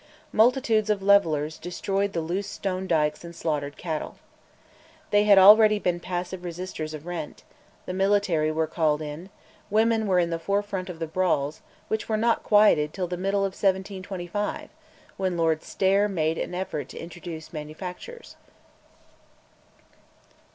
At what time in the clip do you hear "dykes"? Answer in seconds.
2.87-3.23